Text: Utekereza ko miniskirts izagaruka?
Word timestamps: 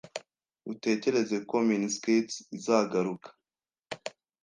Utekereza 0.73 1.37
ko 1.49 1.55
miniskirts 1.69 2.35
izagaruka? 2.57 3.29